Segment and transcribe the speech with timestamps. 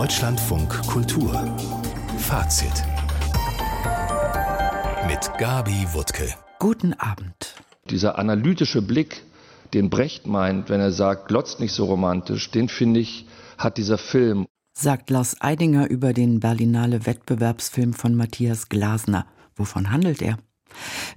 [0.00, 1.30] Deutschlandfunk Kultur
[2.16, 2.72] Fazit
[5.06, 6.32] mit Gabi Wuttke.
[6.58, 7.54] Guten Abend.
[7.90, 9.22] Dieser analytische Blick,
[9.74, 13.26] den Brecht meint, wenn er sagt, glotzt nicht so romantisch, den finde ich,
[13.58, 14.46] hat dieser Film.
[14.72, 19.26] Sagt Lars Eidinger über den Berlinale Wettbewerbsfilm von Matthias Glasner.
[19.54, 20.38] Wovon handelt er?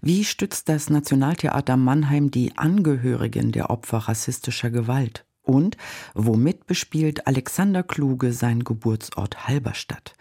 [0.02, 5.23] Wie stützt das Nationaltheater Mannheim die Angehörigen der Opfer rassistischer Gewalt?
[5.44, 5.78] Und
[6.14, 10.14] womit bespielt Alexander Kluge seinen Geburtsort Halberstadt?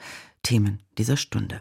[0.42, 1.60] Themen dieser Stunde.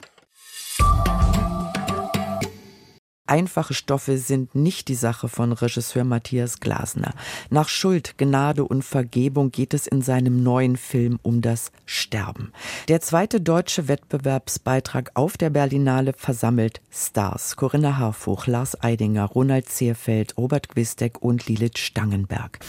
[3.32, 7.14] Einfache Stoffe sind nicht die Sache von Regisseur Matthias Glasner.
[7.50, 12.52] Nach Schuld, Gnade und Vergebung geht es in seinem neuen Film um das Sterben.
[12.90, 17.56] Der zweite deutsche Wettbewerbsbeitrag auf der Berlinale versammelt Stars.
[17.56, 22.60] Corinna Harfuch, Lars Eidinger, Ronald Zierfeld, Robert Quistek und Lilith Stangenberg.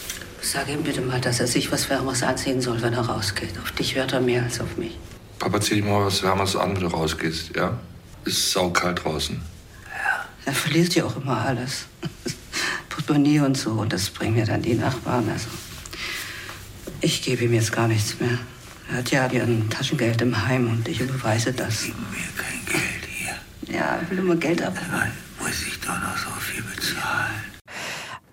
[0.41, 3.59] Sag ihm bitte mal, dass er sich was Wärmeres anziehen soll, wenn er rausgeht.
[3.61, 4.97] Auf dich hört er mehr als auf mich.
[5.39, 7.77] Papa, zieh dir mal was Wärmeres an, wenn du rausgehst, ja?
[8.23, 9.52] Ist saukalt draußen.
[10.45, 11.85] Er verliert ja auch immer alles.
[12.89, 13.71] Portemonnaie und so.
[13.71, 15.29] Und das bringen mir dann die Nachbarn.
[15.29, 15.47] Also,
[17.01, 18.37] ich gebe ihm jetzt gar nichts mehr.
[18.89, 21.83] Er hat ja ein Taschengeld im Heim und ich überweise das.
[21.83, 23.75] Gib mir kein Geld hier.
[23.75, 24.77] Ja, er will immer Geld ab.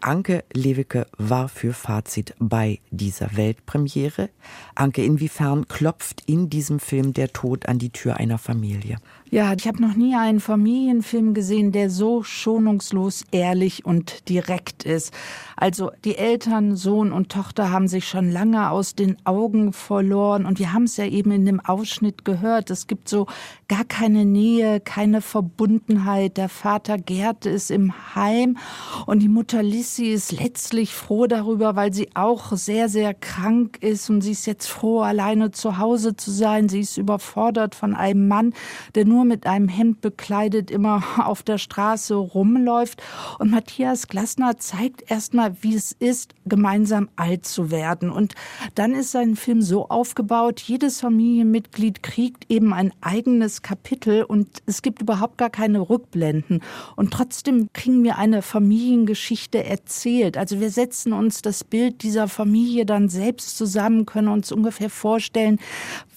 [0.00, 4.30] Anke Lewicke war für Fazit bei dieser Weltpremiere.
[4.74, 8.96] Anke, inwiefern klopft in diesem Film der Tod an die Tür einer Familie?
[9.32, 15.14] Ja, ich habe noch nie einen Familienfilm gesehen, der so schonungslos ehrlich und direkt ist.
[15.54, 20.58] Also die Eltern, Sohn und Tochter haben sich schon lange aus den Augen verloren und
[20.58, 22.70] wir haben es ja eben in dem Ausschnitt gehört.
[22.70, 23.28] Es gibt so
[23.70, 26.38] gar keine Nähe, keine Verbundenheit.
[26.38, 28.58] Der Vater Gerd ist im Heim
[29.06, 34.10] und die Mutter Lissy ist letztlich froh darüber, weil sie auch sehr, sehr krank ist
[34.10, 36.68] und sie ist jetzt froh, alleine zu Hause zu sein.
[36.68, 38.54] Sie ist überfordert von einem Mann,
[38.96, 43.00] der nur mit einem Hemd bekleidet immer auf der Straße rumläuft.
[43.38, 48.10] Und Matthias Glasner zeigt erstmal, wie es ist, gemeinsam alt zu werden.
[48.10, 48.34] Und
[48.74, 54.82] dann ist sein Film so aufgebaut, jedes Familienmitglied kriegt eben ein eigenes Kapitel und es
[54.82, 56.62] gibt überhaupt gar keine Rückblenden.
[56.96, 60.36] Und trotzdem kriegen wir eine Familiengeschichte erzählt.
[60.36, 65.58] Also wir setzen uns das Bild dieser Familie dann selbst zusammen, können uns ungefähr vorstellen,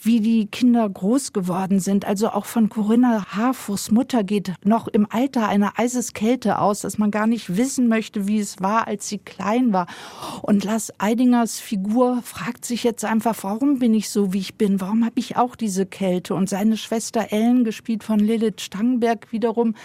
[0.06, 2.06] wie die Kinder groß geworden sind.
[2.06, 7.12] Also auch von Corinna Harfuchs Mutter geht noch im Alter einer Eiseskälte aus, dass man
[7.12, 9.88] gar nicht wissen möchte, wie es war, als sie klein war.
[10.42, 14.82] Und Lars Eidingers Figur fragt sich jetzt einfach, warum bin ich so, wie ich bin?
[14.82, 16.36] Warum habe ich auch diese Kälte?
[16.36, 19.76] Und seine Schwester Ellen, gespielt von Lilith Stangenberg, wiederum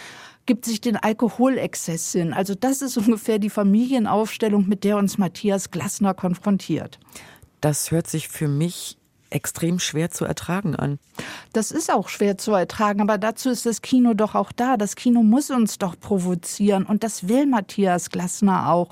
[0.46, 2.32] gibt sich den Alkoholexzess hin.
[2.32, 6.98] Also das ist ungefähr die Familienaufstellung, mit der uns Matthias Glasner konfrontiert.
[7.60, 8.98] Das hört sich für mich
[9.30, 10.98] extrem schwer zu ertragen an.
[11.52, 14.76] Das ist auch schwer zu ertragen, aber dazu ist das Kino doch auch da.
[14.76, 18.88] Das Kino muss uns doch provozieren und das will Matthias Glasner auch.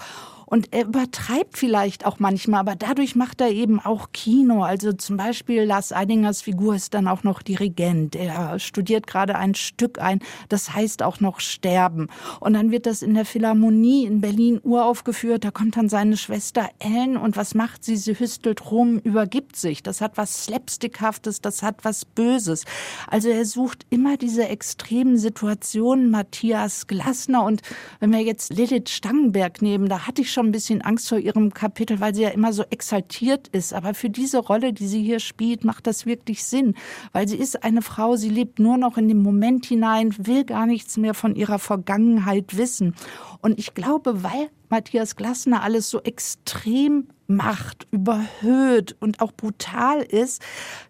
[0.46, 4.62] Und er übertreibt vielleicht auch manchmal, aber dadurch macht er eben auch Kino.
[4.62, 8.14] Also zum Beispiel Lars Eidingers Figur ist dann auch noch Dirigent.
[8.14, 12.08] Er studiert gerade ein Stück ein, das heißt auch noch Sterben.
[12.38, 15.44] Und dann wird das in der Philharmonie in Berlin uraufgeführt.
[15.44, 17.96] Da kommt dann seine Schwester Ellen und was macht sie?
[17.96, 19.82] Sie hüstelt rum, übergibt sich.
[19.82, 22.64] Das hat was Slapstickhaftes, das hat was Böses.
[23.08, 26.10] Also er sucht immer diese extremen Situationen.
[26.10, 27.62] Matthias Glasner und
[27.98, 31.54] wenn wir jetzt Lilith Stangenberg nehmen, da hatte ich schon ein bisschen Angst vor ihrem
[31.54, 33.72] Kapitel, weil sie ja immer so exaltiert ist.
[33.72, 36.74] Aber für diese Rolle, die sie hier spielt, macht das wirklich Sinn,
[37.12, 40.66] weil sie ist eine Frau, sie lebt nur noch in den Moment hinein, will gar
[40.66, 42.94] nichts mehr von ihrer Vergangenheit wissen.
[43.40, 50.42] Und ich glaube, weil Matthias Glasner alles so extrem macht, überhöht und auch brutal ist,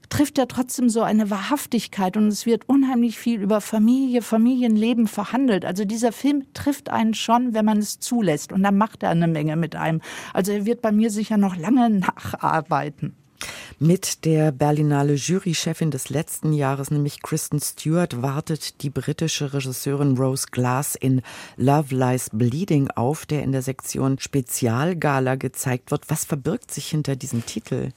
[0.09, 5.65] trifft er trotzdem so eine Wahrhaftigkeit und es wird unheimlich viel über Familie, Familienleben verhandelt.
[5.65, 9.29] Also dieser Film trifft einen schon, wenn man es zulässt und dann macht er eine
[9.29, 10.01] Menge mit einem.
[10.33, 13.15] Also er wird bei mir sicher noch lange nacharbeiten.
[13.79, 20.47] Mit der Berlinale Jurychefin des letzten Jahres, nämlich Kristen Stewart, wartet die britische Regisseurin Rose
[20.51, 21.23] Glass in
[21.57, 26.09] Love Lies Bleeding auf, der in der Sektion Spezialgala gezeigt wird.
[26.09, 27.91] Was verbirgt sich hinter diesem Titel?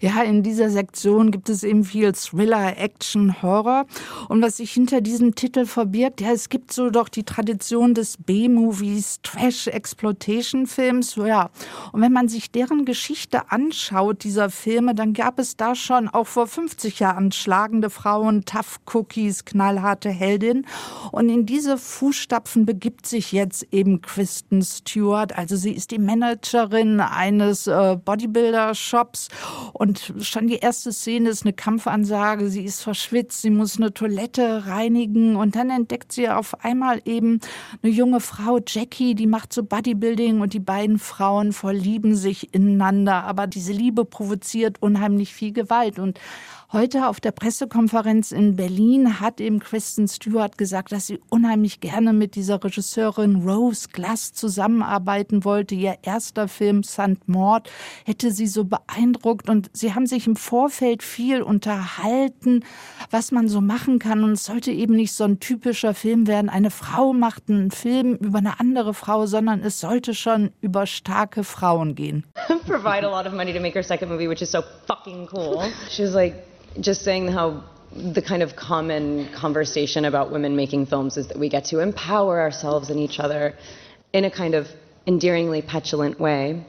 [0.00, 3.86] Ja, in dieser Sektion gibt es eben viel Thriller, Action, Horror.
[4.28, 8.16] Und was sich hinter diesem Titel verbirgt, ja, es gibt so doch die Tradition des
[8.18, 11.50] B-Movies, Trash-Exploitation-Films, ja.
[11.92, 16.26] Und wenn man sich deren Geschichte anschaut, dieser Filme, dann gab es da schon auch
[16.26, 20.66] vor 50 Jahren schlagende Frauen, Tough Cookies, knallharte Heldin.
[21.12, 25.36] Und in diese Fußstapfen begibt sich jetzt eben Kristen Stewart.
[25.38, 29.28] Also sie ist die Managerin eines äh, Bodybuilder-Shops
[29.72, 32.48] Und schon die erste Szene ist eine Kampfansage.
[32.48, 37.40] Sie ist verschwitzt, sie muss eine Toilette reinigen und dann entdeckt sie auf einmal eben
[37.82, 43.24] eine junge Frau, Jackie, die macht so Bodybuilding und die beiden Frauen verlieben sich ineinander.
[43.24, 46.18] Aber diese Liebe provoziert unheimlich viel Gewalt und
[46.72, 52.12] Heute auf der Pressekonferenz in Berlin hat eben Kristen Stewart gesagt, dass sie unheimlich gerne
[52.12, 55.76] mit dieser Regisseurin Rose Glass zusammenarbeiten wollte.
[55.76, 57.28] Ihr erster Film St.
[57.28, 57.70] Maud
[58.04, 62.64] hätte sie so beeindruckt und sie haben sich im Vorfeld viel unterhalten,
[63.12, 64.24] was man so machen kann.
[64.24, 66.48] Und es sollte eben nicht so ein typischer Film werden.
[66.48, 71.44] Eine Frau macht einen Film über eine andere Frau, sondern es sollte schon über starke
[71.44, 72.26] Frauen gehen.
[72.66, 75.62] Provide a lot of money to make her second movie, which is so fucking cool.
[75.88, 76.34] She was like
[76.80, 81.48] just saying how the kind of common conversation about women making films is that we
[81.48, 83.54] get to empower ourselves and each other
[84.12, 84.68] in a kind of
[85.06, 86.64] endearingly petulant way.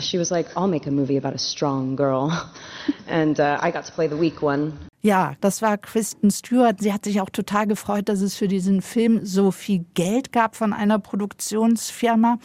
[0.00, 2.50] She was like, I'll make a movie about a strong girl.
[3.06, 4.90] And uh, I got to play the weak one.
[5.04, 6.80] Ja, das war Kristen Stewart.
[6.80, 10.56] Sie hat sich auch total gefreut, dass es für diesen Film so viel Geld gab
[10.56, 12.38] von einer Produktionsfirma.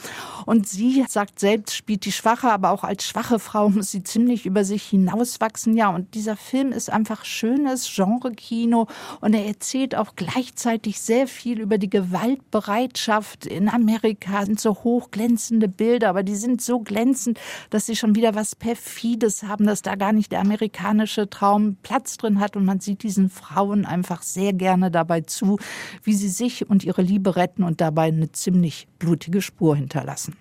[0.45, 4.45] Und sie sagt selbst, spielt die Schwache, aber auch als schwache Frau muss sie ziemlich
[4.45, 5.77] über sich hinauswachsen.
[5.77, 8.87] Ja, und dieser Film ist einfach schönes Genre-Kino
[9.21, 14.41] und er erzählt auch gleichzeitig sehr viel über die Gewaltbereitschaft in Amerika.
[14.41, 17.39] Es sind so hochglänzende Bilder, aber die sind so glänzend,
[17.69, 22.17] dass sie schon wieder was Perfides haben, dass da gar nicht der amerikanische Traum Platz
[22.17, 25.59] drin hat hat und man sieht diesen Frauen einfach sehr gerne dabei zu,
[26.03, 30.35] wie sie sich und ihre Liebe retten und dabei eine ziemlich blutige Spur hinterlassen.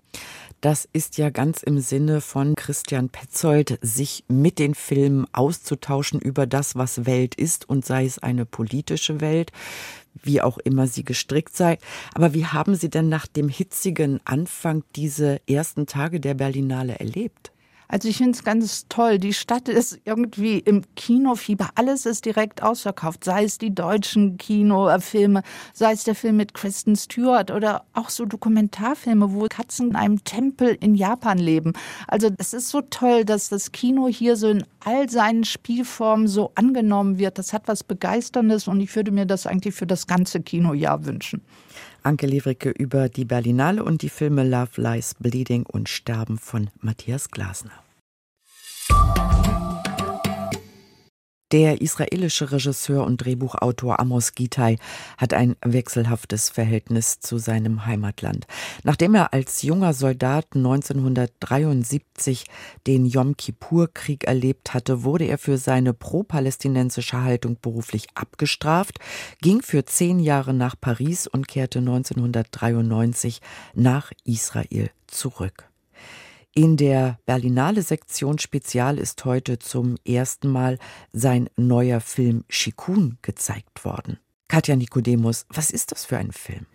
[0.61, 6.47] Das ist ja ganz im Sinne von Christian Petzold, sich mit den Filmen auszutauschen über
[6.47, 9.53] das, was Welt ist und sei es eine politische Welt,
[10.21, 11.79] wie auch immer sie gestrickt sei.
[12.15, 17.53] Aber wie haben Sie denn nach dem hitzigen Anfang diese ersten Tage der Berlinale erlebt?
[17.88, 19.19] Also ich finde es ganz toll.
[19.19, 21.70] Die Stadt ist irgendwie im Kinofieber.
[21.75, 23.25] Alles ist direkt ausverkauft.
[23.25, 25.43] Sei es die deutschen Kinofilme,
[25.73, 30.23] sei es der Film mit Kristen Stewart oder auch so Dokumentarfilme, wo Katzen in einem
[30.25, 31.73] Tempel in Japan leben.
[32.06, 36.52] Also es ist so toll, dass das Kino hier so in all seinen Spielformen so
[36.56, 37.38] angenommen wird.
[37.38, 41.40] Das hat was Begeisterndes und ich würde mir das eigentlich für das ganze Kinojahr wünschen.
[42.09, 47.31] Anke Levricke über die Berlinale und die Filme Love Lies Bleeding und Sterben von Matthias
[47.31, 47.88] Glasner.
[51.50, 54.77] Der israelische Regisseur und Drehbuchautor Amos Gitai
[55.17, 58.47] hat ein wechselhaftes Verhältnis zu seinem Heimatland.
[58.85, 62.45] Nachdem er als junger Soldat 1973
[62.87, 68.99] den Yom Kippur-Krieg erlebt hatte, wurde er für seine pro-palästinensische Haltung beruflich abgestraft,
[69.41, 73.41] ging für zehn Jahre nach Paris und kehrte 1993
[73.75, 75.68] nach Israel zurück.
[76.59, 80.81] In der Berlinale Sektion Spezial ist heute zum ersten Mal
[81.13, 84.19] sein neuer Film Shikun gezeigt worden.
[84.49, 86.67] Katja Nikodemus, was ist das für ein Film?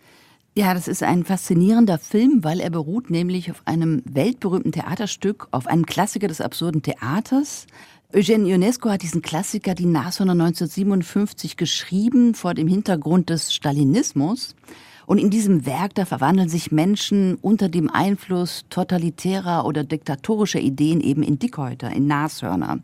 [0.54, 5.66] Ja, das ist ein faszinierender Film, weil er beruht nämlich auf einem weltberühmten Theaterstück, auf
[5.66, 7.66] einem Klassiker des absurden Theaters.
[8.14, 14.56] Eugene Ionesco hat diesen Klassiker Die Nashörner 1957 geschrieben vor dem Hintergrund des Stalinismus.
[15.06, 21.00] Und in diesem Werk, da verwandeln sich Menschen unter dem Einfluss totalitärer oder diktatorischer Ideen
[21.00, 22.78] eben in Dickhäuter, in Nashörner.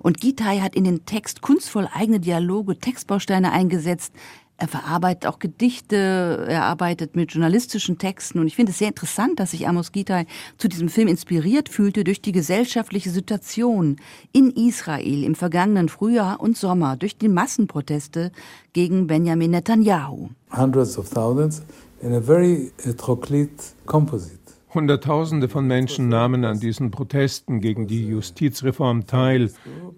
[0.00, 4.12] Und Gitai hat in den Text kunstvoll eigene Dialoge, Textbausteine eingesetzt,
[4.58, 9.38] er verarbeitet auch Gedichte, er arbeitet mit journalistischen Texten und ich finde es sehr interessant,
[9.38, 10.26] dass sich Amos Gitai
[10.58, 13.96] zu diesem Film inspiriert fühlte durch die gesellschaftliche Situation
[14.32, 18.32] in Israel im vergangenen Frühjahr und Sommer, durch die Massenproteste
[18.72, 20.30] gegen Benjamin Netanyahu.
[20.50, 21.62] Hundreds of thousands
[22.02, 24.37] in a very heteroclite composite.
[24.78, 29.50] Hunderttausende von Menschen nahmen an diesen Protesten gegen die Justizreform teil,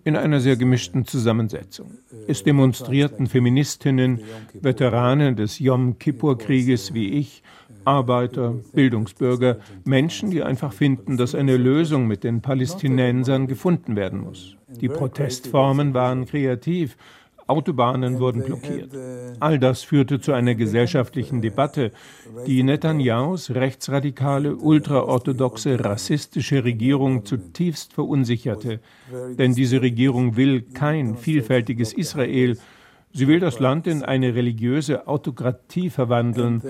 [0.05, 1.99] in einer sehr gemischten Zusammensetzung.
[2.27, 4.21] Es demonstrierten Feministinnen,
[4.55, 7.43] Veteranen des Yom Kippur-Krieges wie ich,
[7.85, 14.57] Arbeiter, Bildungsbürger, Menschen, die einfach finden, dass eine Lösung mit den Palästinensern gefunden werden muss.
[14.81, 16.97] Die Protestformen waren kreativ,
[17.51, 18.91] Autobahnen wurden blockiert.
[19.41, 21.91] All das führte zu einer gesellschaftlichen Debatte,
[22.47, 28.81] die Netanyahus rechtsradikale, ultraorthodoxe, rassistische Regierung zutiefst verunsicherte.
[29.39, 32.57] Denn diese Regierung will kein vielfältiges Israel,
[33.13, 36.63] Sie will das Land in eine religiöse Autokratie verwandeln.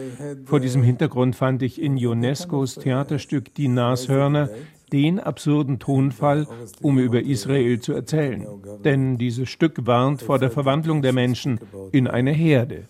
[0.47, 4.49] Vor diesem Hintergrund fand ich in UNESCOs Theaterstück Die Nashörner
[4.93, 6.47] den absurden Tonfall,
[6.83, 8.47] um über Israel zu erzählen.
[8.85, 11.61] Denn dieses Stück warnt vor der Verwandlung der Menschen
[11.93, 12.85] in eine Herde.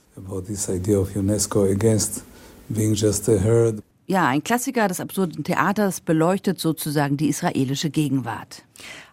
[4.06, 8.64] Ja, ein Klassiker des absurden Theaters beleuchtet sozusagen die israelische Gegenwart.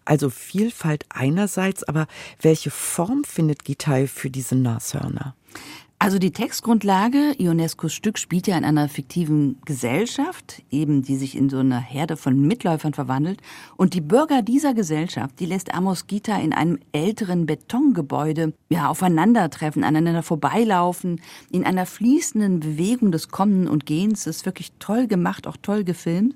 [0.06, 2.08] Also Vielfalt einerseits, aber
[2.42, 5.36] welche Form findet Gitai für diese Nashörner?
[6.00, 11.50] Also die Textgrundlage, Ionescos Stück spielt ja in einer fiktiven Gesellschaft, eben die sich in
[11.50, 13.42] so eine Herde von Mitläufern verwandelt.
[13.78, 19.84] Und die Bürger dieser Gesellschaft, die lässt Amos Gita in einem älteren Betongebäude ja aufeinandertreffen,
[19.84, 21.20] aneinander vorbeilaufen,
[21.52, 24.26] in einer fließenden Bewegung des Kommen und Gehens.
[24.26, 26.36] Das ist wirklich toll gemacht, auch toll gefilmt.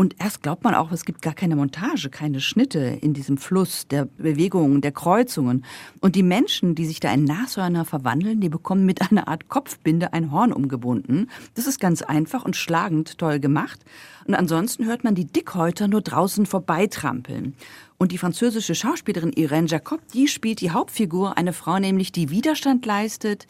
[0.00, 3.86] Und erst glaubt man auch, es gibt gar keine Montage, keine Schnitte in diesem Fluss
[3.86, 5.62] der Bewegungen, der Kreuzungen.
[6.00, 10.14] Und die Menschen, die sich da in Nashörner verwandeln, die bekommen mit einer Art Kopfbinde
[10.14, 11.28] ein Horn umgebunden.
[11.54, 13.78] Das ist ganz einfach und schlagend toll gemacht.
[14.26, 17.54] Und ansonsten hört man die Dickhäuter nur draußen vorbeitrampeln.
[17.98, 22.86] Und die französische Schauspielerin Irene Jacob, die spielt die Hauptfigur, eine Frau nämlich, die Widerstand
[22.86, 23.46] leistet,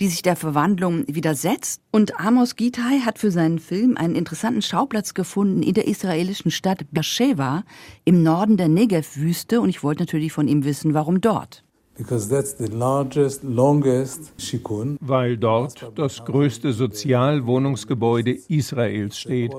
[0.00, 1.82] die sich der Verwandlung widersetzt.
[1.90, 6.86] Und Amos Gitai hat für seinen Film einen interessanten Schauplatz gefunden in der israelischen Stadt
[6.90, 7.64] Beersheba
[8.04, 9.60] im Norden der Negev-Wüste.
[9.60, 11.62] Und ich wollte natürlich von ihm wissen, warum dort.
[12.68, 13.44] Largest,
[15.02, 19.52] Weil dort das größte Sozialwohnungsgebäude Israels steht,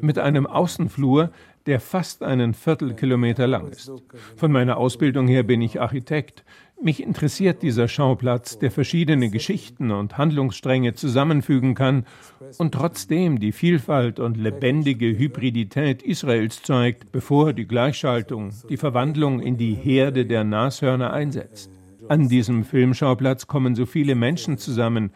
[0.00, 1.30] mit einem Außenflur,
[1.66, 3.92] der fast einen Viertelkilometer lang ist.
[4.36, 6.44] Von meiner Ausbildung her bin ich Architekt.
[6.82, 12.06] Mich interessiert dieser Schauplatz, der verschiedene Geschichten und Handlungsstränge zusammenfügen kann
[12.58, 19.56] und trotzdem die Vielfalt und lebendige Hybridität Israels zeigt, bevor die Gleichschaltung, die Verwandlung in
[19.56, 21.70] die Herde der Nashörner einsetzt.
[22.08, 25.12] An diesem Filmschauplatz kommen so viele Menschen zusammen,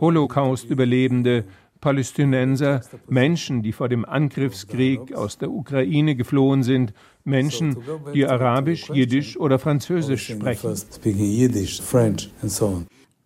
[0.00, 1.44] Holocaust-Überlebende,
[1.84, 7.76] Palästinenser, Menschen, die vor dem Angriffskrieg aus der Ukraine geflohen sind, Menschen,
[8.14, 10.74] die Arabisch, Jiddisch oder Französisch sprechen.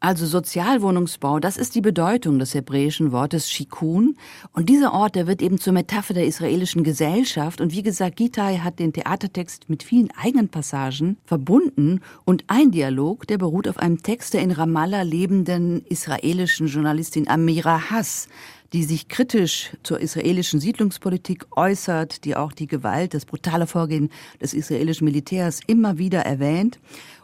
[0.01, 4.17] Also Sozialwohnungsbau, das ist die Bedeutung des hebräischen Wortes Shikun.
[4.53, 7.61] Und dieser Ort, der wird eben zur Metapher der israelischen Gesellschaft.
[7.61, 12.01] Und wie gesagt, Gitai hat den Theatertext mit vielen eigenen Passagen verbunden.
[12.25, 17.91] Und ein Dialog, der beruht auf einem Text der in Ramallah lebenden israelischen Journalistin Amira
[17.91, 18.29] Hass,
[18.73, 24.55] die sich kritisch zur israelischen Siedlungspolitik äußert, die auch die Gewalt, das brutale Vorgehen des
[24.55, 26.79] israelischen Militärs immer wieder erwähnt.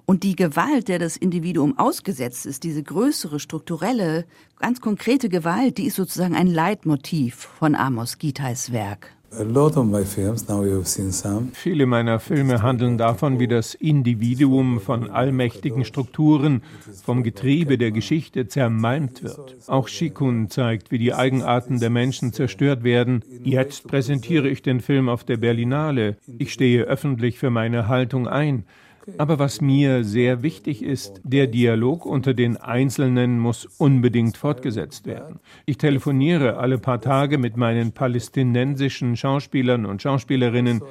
[0.07, 4.27] Und die Gewalt, der das Individuum ausgesetzt ist, diese größere, strukturelle,
[4.59, 9.11] ganz konkrete Gewalt, die ist sozusagen ein Leitmotiv von Amos Gitais Werk.
[11.55, 16.63] Viele meiner Filme handeln davon, wie das Individuum von allmächtigen Strukturen,
[17.03, 19.57] vom Getriebe der Geschichte zermalmt wird.
[19.67, 23.25] Auch Shikun zeigt, wie die Eigenarten der Menschen zerstört werden.
[23.43, 26.17] Jetzt präsentiere ich den Film auf der Berlinale.
[26.39, 28.65] Ich stehe öffentlich für meine Haltung ein.
[29.19, 35.41] Aber was mir sehr wichtig ist, der Dialog unter den Einzelnen muss unbedingt fortgesetzt werden.
[35.67, 40.83] Ich telefoniere alle paar Tage mit meinen palästinensischen Schauspielern und Schauspielerinnen.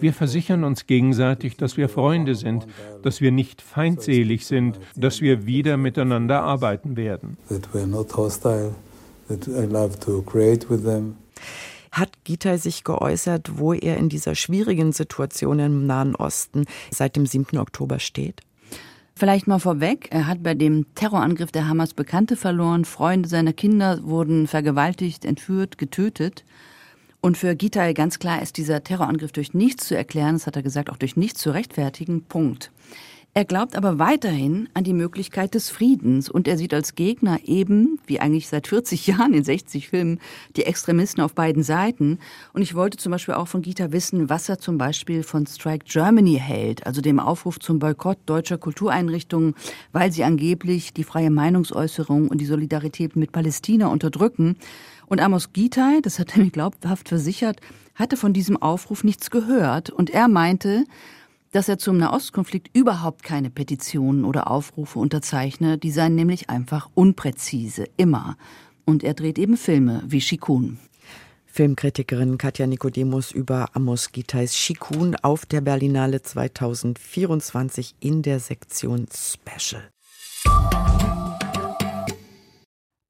[0.00, 2.66] Wir versichern uns gegenseitig, dass wir Freunde sind,
[3.02, 7.36] dass wir nicht feindselig sind, dass wir wieder miteinander arbeiten werden.
[7.48, 8.74] That we're not hostile,
[9.28, 11.16] that I love to create with them.
[11.96, 17.24] Hat Gitai sich geäußert, wo er in dieser schwierigen Situation im Nahen Osten seit dem
[17.24, 17.56] 7.
[17.56, 18.42] Oktober steht?
[19.14, 24.00] Vielleicht mal vorweg, er hat bei dem Terrorangriff der Hamas Bekannte verloren, Freunde seiner Kinder
[24.02, 26.44] wurden vergewaltigt, entführt, getötet.
[27.22, 30.62] Und für Gitai ganz klar ist dieser Terrorangriff durch nichts zu erklären, das hat er
[30.62, 32.24] gesagt, auch durch nichts zu rechtfertigen.
[32.24, 32.72] Punkt.
[33.36, 37.98] Er glaubt aber weiterhin an die Möglichkeit des Friedens und er sieht als Gegner eben,
[38.06, 40.20] wie eigentlich seit 40 Jahren in 60 Filmen,
[40.56, 42.18] die Extremisten auf beiden Seiten.
[42.54, 45.84] Und ich wollte zum Beispiel auch von Gita wissen, was er zum Beispiel von Strike
[45.86, 49.54] Germany hält, also dem Aufruf zum Boykott deutscher Kultureinrichtungen,
[49.92, 54.56] weil sie angeblich die freie Meinungsäußerung und die Solidarität mit Palästina unterdrücken.
[55.08, 57.60] Und Amos Gitai, das hat er mir glaubhaft versichert,
[57.96, 60.84] hatte von diesem Aufruf nichts gehört und er meinte,
[61.52, 67.86] dass er zum Nahostkonflikt überhaupt keine Petitionen oder Aufrufe unterzeichne, die seien nämlich einfach unpräzise,
[67.96, 68.36] immer.
[68.84, 70.78] Und er dreht eben Filme wie Shikun.
[71.46, 79.82] Filmkritikerin Katja Nikodemus über Amos Gitais Shikun auf der Berlinale 2024 in der Sektion Special.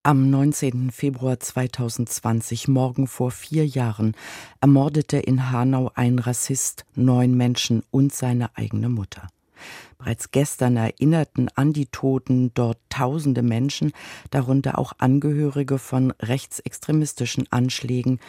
[0.06, 0.92] Am 19.
[0.92, 4.14] Februar 2020, morgen vor vier Jahren,
[4.60, 9.26] ermordete in Hanau ein Rassist neun Menschen und seine eigene Mutter.
[9.98, 13.90] Bereits gestern erinnerten an die Toten dort tausende Menschen,
[14.30, 18.20] darunter auch Angehörige von rechtsextremistischen Anschlägen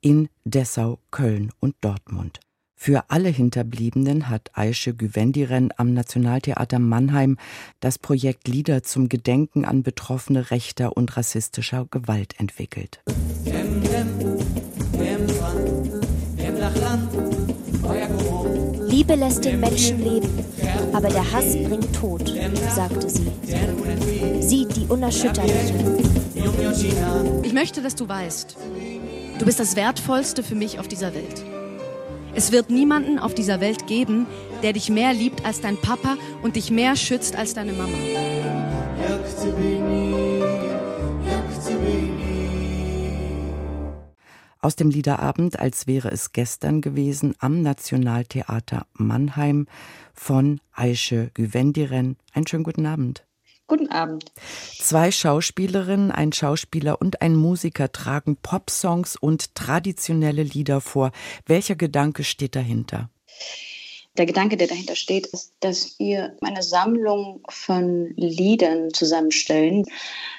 [0.00, 2.40] in Dessau, Köln und Dortmund.
[2.78, 7.38] Für alle Hinterbliebenen hat Aische Güvendiren am Nationaltheater Mannheim
[7.80, 13.00] das Projekt Lieder zum Gedenken an Betroffene rechter und rassistischer Gewalt entwickelt.
[18.86, 20.28] Liebe lässt den Menschen leben,
[20.92, 22.30] aber der Hass bringt Tod,
[22.74, 23.32] sagte sie.
[24.40, 25.74] Sie, die Unerschütterliche.
[27.42, 28.56] Ich möchte, dass du weißt,
[29.38, 31.45] du bist das Wertvollste für mich auf dieser Welt.
[32.36, 34.26] Es wird niemanden auf dieser Welt geben,
[34.62, 37.96] der dich mehr liebt als dein Papa und dich mehr schützt als deine Mama.
[44.60, 49.66] Aus dem Liederabend, als wäre es gestern gewesen, am Nationaltheater Mannheim
[50.12, 52.16] von Aische Güvendiren.
[52.34, 53.25] Einen schönen guten Abend.
[53.68, 54.32] Guten Abend.
[54.78, 61.10] Zwei Schauspielerinnen, ein Schauspieler und ein Musiker tragen Popsongs und traditionelle Lieder vor.
[61.46, 63.10] Welcher Gedanke steht dahinter?
[64.16, 69.84] Der Gedanke, der dahinter steht, ist, dass wir eine Sammlung von Liedern zusammenstellen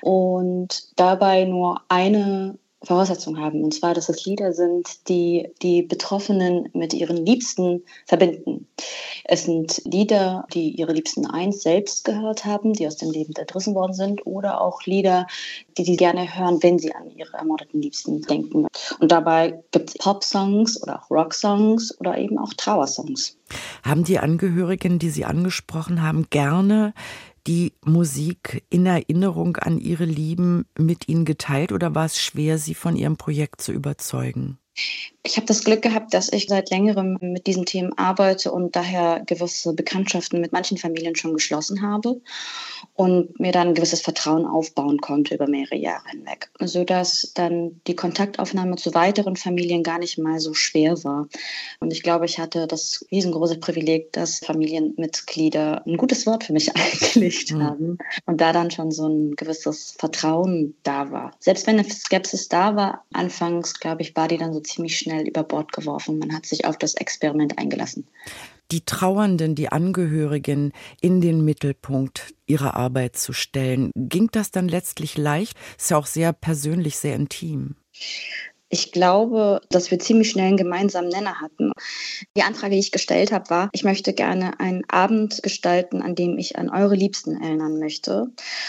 [0.01, 3.63] und dabei nur eine Voraussetzung haben.
[3.63, 8.67] Und zwar, dass es Lieder sind, die die Betroffenen mit ihren Liebsten verbinden.
[9.23, 13.73] Es sind Lieder, die ihre Liebsten einst selbst gehört haben, die aus dem Leben entrissen
[13.75, 15.27] worden sind, oder auch Lieder,
[15.77, 18.67] die sie gerne hören, wenn sie an ihre ermordeten Liebsten denken.
[18.99, 23.37] Und dabei gibt es Pop-Songs oder auch Rock-Songs oder eben auch Trauersongs.
[23.83, 26.93] Haben die Angehörigen, die Sie angesprochen haben, gerne
[27.47, 32.75] die Musik in Erinnerung an ihre Lieben mit ihnen geteilt oder war es schwer, sie
[32.75, 34.59] von ihrem Projekt zu überzeugen?
[35.27, 39.21] Ich habe das Glück gehabt, dass ich seit längerem mit diesen Themen arbeite und daher
[39.25, 42.21] gewisse Bekanntschaften mit manchen Familien schon geschlossen habe
[42.93, 47.95] und mir dann ein gewisses Vertrauen aufbauen konnte über mehrere Jahre hinweg, sodass dann die
[47.95, 51.27] Kontaktaufnahme zu weiteren Familien gar nicht mal so schwer war.
[51.81, 56.73] Und ich glaube, ich hatte das riesengroße Privileg, dass Familienmitglieder ein gutes Wort für mich
[56.75, 57.63] eingelegt mhm.
[57.63, 61.31] haben und da dann schon so ein gewisses Vertrauen da war.
[61.39, 65.16] Selbst wenn eine Skepsis da war, anfangs, glaube ich, war die dann so ziemlich schnell
[65.25, 66.19] über Bord geworfen.
[66.19, 68.07] Man hat sich auf das Experiment eingelassen.
[68.71, 73.91] Die Trauernden, die Angehörigen in den Mittelpunkt ihrer Arbeit zu stellen.
[73.95, 75.57] Ging das dann letztlich leicht?
[75.77, 77.75] Ist ja auch sehr persönlich, sehr intim.
[78.69, 81.71] Ich glaube, dass wir ziemlich schnell einen gemeinsamen Nenner hatten.
[82.35, 86.37] Die Anfrage, die ich gestellt habe, war, ich möchte gerne einen Abend gestalten, an dem
[86.37, 88.27] ich an eure Liebsten erinnern möchte.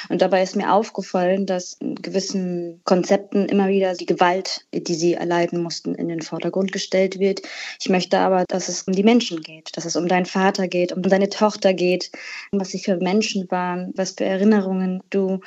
[0.08, 5.14] Und dabei ist mir aufgefallen, dass in gewissen Konzepten immer wieder die Gewalt, die sie
[5.14, 7.42] erleiden mussten, in den Vordergrund gestellt wird.
[7.80, 10.92] Ich möchte aber, dass es um die Menschen geht, dass es um deinen Vater geht,
[10.92, 12.12] um deine Tochter geht,
[12.52, 15.40] was sie für Menschen waren, was für Erinnerungen du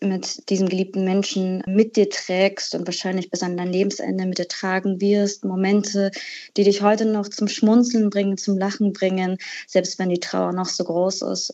[0.00, 4.48] mit diesem geliebten Menschen mit dir trägst und wahrscheinlich bis an dein Lebensende mit dir
[4.48, 5.44] tragen wirst.
[5.44, 6.10] Momente,
[6.56, 10.68] die dich heute noch zum Schmunzeln bringen, zum Lachen bringen, selbst wenn die Trauer noch
[10.68, 11.52] so groß ist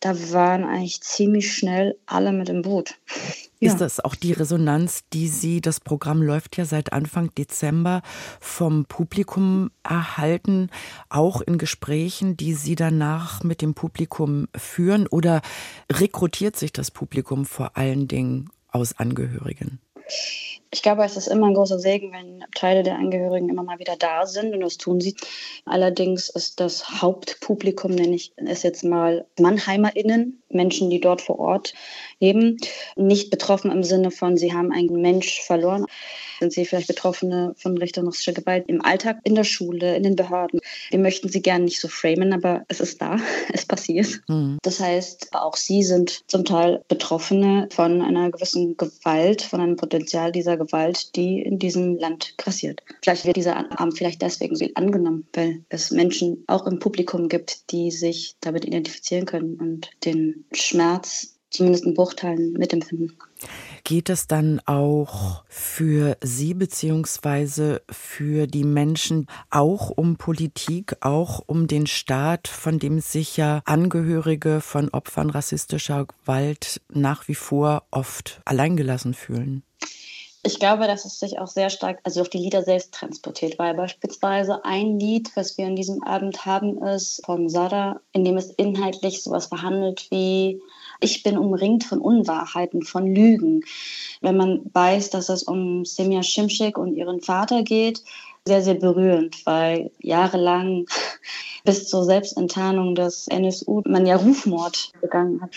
[0.00, 2.96] da waren eigentlich ziemlich schnell alle mit im Boot.
[3.60, 3.72] Ja.
[3.72, 8.02] Ist das auch die Resonanz, die Sie, das Programm läuft ja seit Anfang Dezember,
[8.38, 10.68] vom Publikum erhalten,
[11.08, 15.06] auch in Gesprächen, die Sie danach mit dem Publikum führen?
[15.06, 15.40] Oder
[15.90, 19.80] rekrutiert sich das Publikum vor allen Dingen aus Angehörigen?
[20.74, 23.94] Ich glaube, es ist immer ein großer Segen, wenn Teile der Angehörigen immer mal wieder
[23.96, 25.14] da sind und das tun sie.
[25.64, 31.74] Allerdings ist das Hauptpublikum, nenne ich es jetzt mal MannheimerInnen, Menschen, die dort vor Ort
[32.18, 32.56] leben,
[32.96, 35.86] nicht betroffen im Sinne von, sie haben einen Mensch verloren.
[36.44, 40.60] Sind sie vielleicht Betroffene von richterischer Gewalt im Alltag, in der Schule, in den Behörden?
[40.90, 43.16] Wir möchten sie gerne nicht so framen, aber es ist da,
[43.54, 44.20] es passiert.
[44.28, 44.58] Mhm.
[44.60, 50.32] Das heißt, auch sie sind zum Teil Betroffene von einer gewissen Gewalt, von einem Potenzial
[50.32, 52.82] dieser Gewalt, die in diesem Land grassiert.
[53.00, 57.72] Vielleicht wird dieser Abend vielleicht deswegen so angenommen, weil es Menschen auch im Publikum gibt,
[57.72, 63.16] die sich damit identifizieren können und den Schmerz zumindest in Bruchteilen mitempfinden.
[63.86, 71.66] Geht es dann auch für Sie beziehungsweise für die Menschen auch um Politik, auch um
[71.66, 78.40] den Staat, von dem sich ja Angehörige von Opfern rassistischer Gewalt nach wie vor oft
[78.46, 79.62] alleingelassen fühlen?
[80.46, 83.74] Ich glaube, dass es sich auch sehr stark also auf die Lieder selbst transportiert, weil
[83.74, 88.50] beispielsweise ein Lied, was wir an diesem Abend haben, ist von Sada, in dem es
[88.50, 90.62] inhaltlich sowas verhandelt wie
[91.00, 93.62] ich bin umringt von Unwahrheiten, von Lügen.
[94.20, 98.02] Wenn man weiß, dass es um Semja Şimşek und ihren Vater geht,
[98.46, 100.86] sehr, sehr berührend, weil jahrelang
[101.64, 105.50] bis zur Selbstenttarnung des NSU man ja Rufmord begangen hat.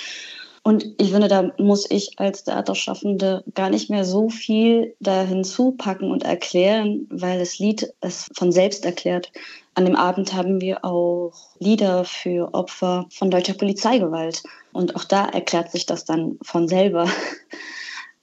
[0.67, 6.11] Und ich finde, da muss ich als Theaterschaffende gar nicht mehr so viel da hinzupacken
[6.11, 9.31] und erklären, weil das Lied es von selbst erklärt.
[9.75, 14.43] An dem Abend haben wir auch Lieder für Opfer von deutscher Polizeigewalt.
[14.73, 17.09] Und auch da erklärt sich das dann von selber.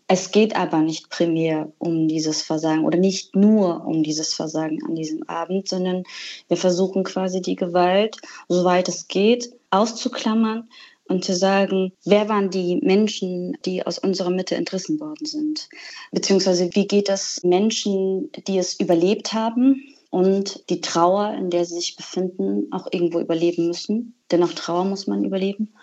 [0.06, 4.94] Es geht aber nicht primär um dieses Versagen oder nicht nur um dieses Versagen an
[4.94, 6.04] diesem Abend, sondern
[6.48, 10.68] wir versuchen quasi die Gewalt, soweit es geht, auszuklammern
[11.06, 15.68] und zu sagen, wer waren die Menschen, die aus unserer Mitte entrissen worden sind?
[16.12, 21.74] Beziehungsweise wie geht es Menschen, die es überlebt haben und die Trauer, in der sie
[21.74, 24.14] sich befinden, auch irgendwo überleben müssen?
[24.30, 25.74] Denn auch Trauer muss man überleben.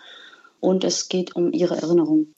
[0.60, 2.28] Und es geht um ihre Erinnerung.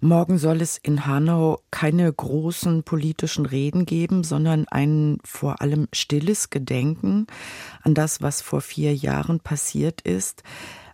[0.00, 6.50] Morgen soll es in Hanau keine großen politischen Reden geben, sondern ein vor allem stilles
[6.50, 7.26] Gedenken
[7.82, 10.42] an das, was vor vier Jahren passiert ist.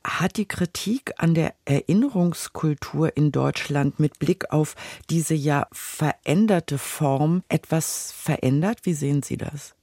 [0.03, 4.75] Hat die Kritik an der Erinnerungskultur in Deutschland mit Blick auf
[5.11, 8.79] diese ja veränderte Form etwas verändert?
[8.85, 9.75] Wie sehen Sie das?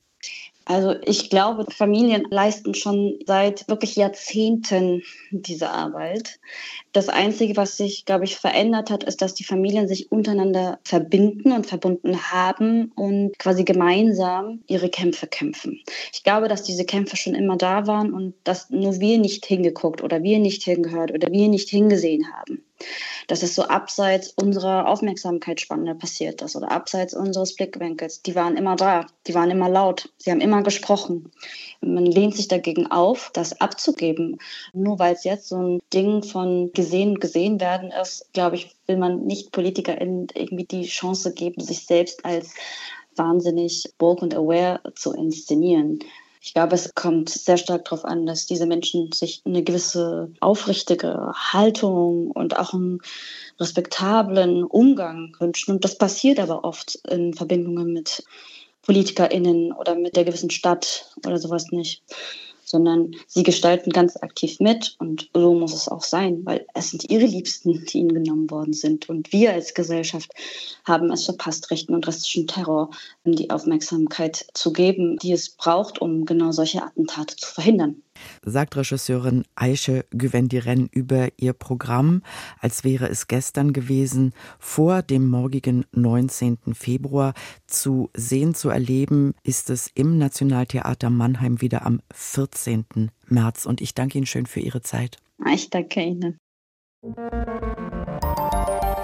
[0.66, 5.02] Also ich glaube, Familien leisten schon seit wirklich Jahrzehnten
[5.32, 6.40] diese Arbeit.
[6.98, 11.52] Das Einzige, was sich, glaube ich, verändert hat, ist, dass die Familien sich untereinander verbinden
[11.52, 15.80] und verbunden haben und quasi gemeinsam ihre Kämpfe kämpfen.
[16.12, 20.02] Ich glaube, dass diese Kämpfe schon immer da waren und dass nur wir nicht hingeguckt
[20.02, 22.64] oder wir nicht hingehört oder wir nicht hingesehen haben
[23.28, 28.22] dass es so abseits unserer Aufmerksamkeitsspanne passiert ist oder abseits unseres Blickwinkels.
[28.22, 31.32] Die waren immer da, die waren immer laut, sie haben immer gesprochen.
[31.82, 34.38] Man lehnt sich dagegen auf, das abzugeben.
[34.74, 38.98] Nur weil es jetzt so ein Ding von gesehen, gesehen werden ist, glaube ich, will
[38.98, 42.54] man nicht PolitikerInnen irgendwie die Chance geben, sich selbst als
[43.16, 46.00] wahnsinnig woke und aware zu inszenieren.
[46.42, 51.34] Ich glaube, es kommt sehr stark darauf an, dass diese Menschen sich eine gewisse aufrichtige
[51.36, 53.00] Haltung und auch einen
[53.60, 55.72] respektablen Umgang wünschen.
[55.72, 58.24] Und das passiert aber oft in Verbindungen mit
[58.84, 62.02] PolitikerInnen oder mit der gewissen Stadt oder sowas nicht
[62.68, 67.10] sondern sie gestalten ganz aktiv mit und so muss es auch sein, weil es sind
[67.10, 69.08] ihre Liebsten, die ihnen genommen worden sind.
[69.08, 70.32] Und wir als Gesellschaft
[70.84, 72.90] haben es verpasst, rechten und rassischen Terror
[73.24, 78.04] die Aufmerksamkeit zu geben, die es braucht, um genau solche Attentate zu verhindern
[78.44, 82.22] sagt Regisseurin Aische Güvendiren über ihr Programm,
[82.60, 86.58] als wäre es gestern gewesen, vor dem morgigen 19.
[86.74, 87.34] Februar
[87.66, 93.12] zu sehen, zu erleben, ist es im Nationaltheater Mannheim wieder am 14.
[93.28, 93.66] März.
[93.66, 95.18] Und ich danke Ihnen schön für Ihre Zeit.
[95.54, 96.38] Ich danke Ihnen.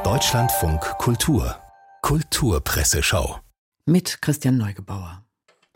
[0.04, 1.56] Deutschlandfunk Kultur
[2.02, 3.39] Kulturpresseschau
[3.86, 5.22] mit Christian Neugebauer.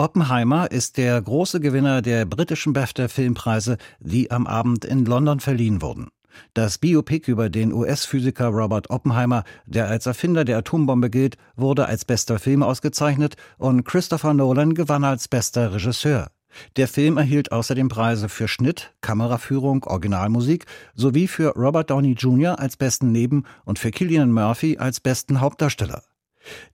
[0.00, 6.06] Oppenheimer ist der große Gewinner der britischen BAFTA-Filmpreise, die am Abend in London verliehen wurden.
[6.54, 12.04] Das Biopic über den US-Physiker Robert Oppenheimer, der als Erfinder der Atombombe gilt, wurde als
[12.04, 16.28] bester Film ausgezeichnet und Christopher Nolan gewann als bester Regisseur.
[16.76, 22.60] Der Film erhielt außerdem Preise für Schnitt, Kameraführung, Originalmusik sowie für Robert Downey Jr.
[22.60, 26.04] als besten Neben- und für Killian Murphy als besten Hauptdarsteller.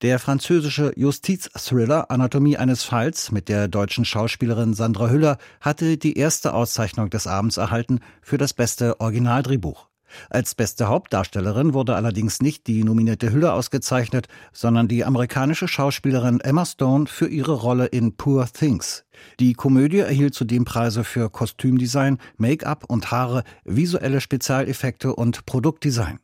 [0.02, 6.54] Der französische Justizthriller Anatomie eines Falls mit der deutschen Schauspielerin Sandra Hüller hatte die erste
[6.54, 9.88] Auszeichnung des Abends erhalten für das beste Originaldrehbuch.
[10.30, 16.64] Als beste Hauptdarstellerin wurde allerdings nicht die nominierte Hüller ausgezeichnet, sondern die amerikanische Schauspielerin Emma
[16.64, 19.04] Stone für ihre Rolle in Poor Things.
[19.40, 26.18] Die Komödie erhielt zudem Preise für Kostümdesign, Make-up und Haare, visuelle Spezialeffekte und Produktdesign.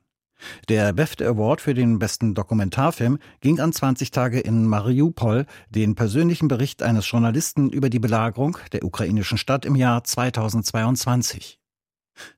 [0.69, 6.49] Der BAFTA Award für den besten Dokumentarfilm ging an 20 Tage in Mariupol, den persönlichen
[6.49, 11.59] Bericht eines Journalisten über die Belagerung der ukrainischen Stadt im Jahr 2022.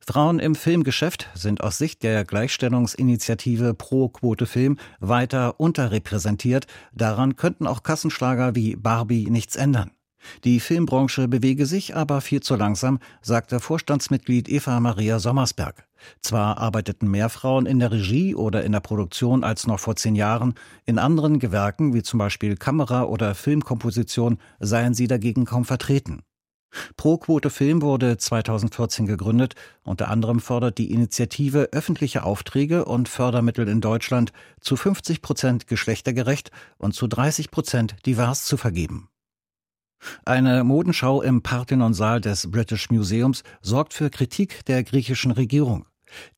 [0.00, 6.66] Frauen im Filmgeschäft sind aus Sicht der Gleichstellungsinitiative Pro Quote Film weiter unterrepräsentiert.
[6.92, 9.90] Daran könnten auch Kassenschlager wie Barbie nichts ändern.
[10.44, 15.84] Die Filmbranche bewege sich aber viel zu langsam, sagte Vorstandsmitglied Eva Maria Sommersberg.
[16.20, 20.14] Zwar arbeiteten mehr Frauen in der Regie oder in der Produktion als noch vor zehn
[20.14, 26.22] Jahren, in anderen Gewerken wie zum Beispiel Kamera- oder Filmkomposition seien sie dagegen kaum vertreten.
[26.96, 29.54] Pro Quote Film wurde 2014 gegründet.
[29.82, 36.50] Unter anderem fordert die Initiative öffentliche Aufträge und Fördermittel in Deutschland zu 50 Prozent geschlechtergerecht
[36.78, 39.08] und zu 30 Prozent divers zu vergeben.
[40.24, 45.86] Eine Modenschau im Parthenonsaal des British Museums sorgt für Kritik der griechischen Regierung.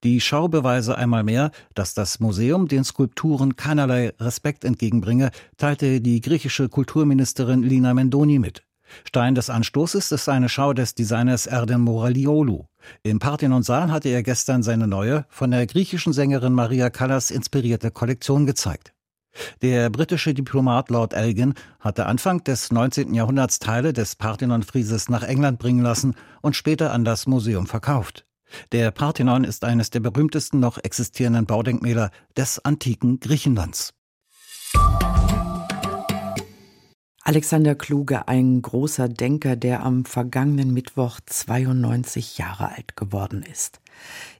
[0.02, 6.20] Die Schau beweise einmal mehr, dass das Museum den Skulpturen keinerlei Respekt entgegenbringe, teilte die
[6.20, 8.62] griechische Kulturministerin Lina Mendoni mit.
[9.04, 12.66] Stein des Anstoßes ist eine Schau des Designers Erden Moraliolu.
[13.02, 18.46] Im Parthenonsaal hatte er gestern seine neue, von der griechischen Sängerin Maria Callas inspirierte Kollektion
[18.46, 18.92] gezeigt.
[19.62, 23.14] Der britische Diplomat Lord Elgin hatte Anfang des 19.
[23.14, 28.23] Jahrhunderts Teile des Parthenon-Frieses nach England bringen lassen und später an das Museum verkauft.
[28.72, 33.92] Der Parthenon ist eines der berühmtesten noch existierenden Baudenkmäler des antiken Griechenlands.
[37.26, 43.80] Alexander Kluge, ein großer Denker, der am vergangenen Mittwoch 92 Jahre alt geworden ist.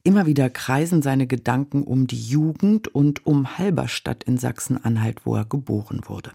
[0.03, 5.47] Immer wieder kreisen seine Gedanken um die Jugend und um Halberstadt in Sachsen-Anhalt, wo er
[5.47, 6.33] geboren wurde.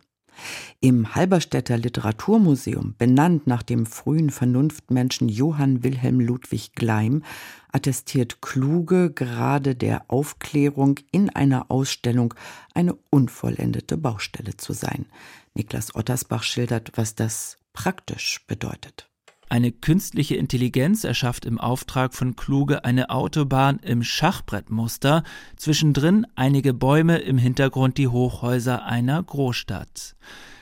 [0.80, 7.24] Im Halberstädter Literaturmuseum, benannt nach dem frühen Vernunftmenschen Johann Wilhelm Ludwig Gleim,
[7.72, 12.34] attestiert Kluge gerade der Aufklärung in einer Ausstellung
[12.74, 15.06] eine unvollendete Baustelle zu sein.
[15.54, 19.09] Niklas Ottersbach schildert, was das praktisch bedeutet.
[19.52, 25.24] Eine künstliche Intelligenz erschafft im Auftrag von Kluge eine Autobahn im Schachbrettmuster,
[25.58, 30.16] zwischendrin einige Bäume, im Hintergrund die Hochhäuser einer Großstadt.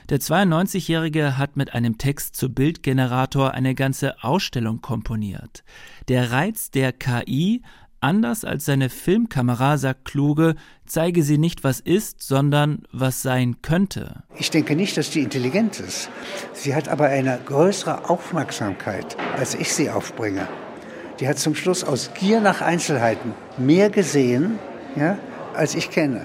[0.08, 5.64] Der 92-Jährige hat mit einem Text zu Bildgenerator eine ganze Ausstellung komponiert.
[6.08, 7.60] Der Reiz der KI,
[8.00, 10.54] Anders als seine Filmkamera sagt Kluge,
[10.86, 14.22] zeige sie nicht, was ist, sondern was sein könnte.
[14.36, 16.08] Ich denke nicht, dass die intelligent ist.
[16.52, 20.46] Sie hat aber eine größere Aufmerksamkeit, als ich sie aufbringe.
[21.18, 24.60] Die hat zum Schluss aus Gier nach Einzelheiten mehr gesehen,
[24.94, 25.18] ja,
[25.54, 26.24] als ich kenne.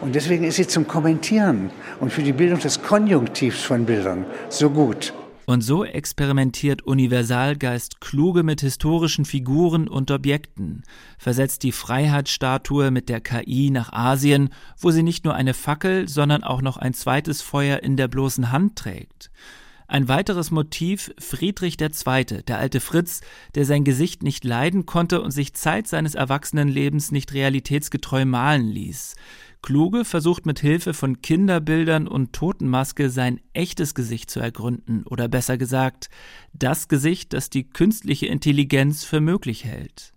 [0.00, 4.70] Und deswegen ist sie zum Kommentieren und für die Bildung des Konjunktivs von Bildern so
[4.70, 5.12] gut.
[5.46, 10.84] Und so experimentiert Universalgeist kluge mit historischen Figuren und Objekten,
[11.18, 16.44] versetzt die Freiheitsstatue mit der KI nach Asien, wo sie nicht nur eine Fackel, sondern
[16.44, 19.30] auch noch ein zweites Feuer in der bloßen Hand trägt.
[19.86, 23.20] Ein weiteres Motiv Friedrich II., der alte Fritz,
[23.54, 29.14] der sein Gesicht nicht leiden konnte und sich Zeit seines Erwachsenenlebens nicht realitätsgetreu malen ließ.
[29.64, 35.56] Kluge versucht mit Hilfe von Kinderbildern und Totenmaske sein echtes Gesicht zu ergründen oder besser
[35.56, 36.10] gesagt,
[36.52, 40.12] das Gesicht, das die künstliche Intelligenz für möglich hält.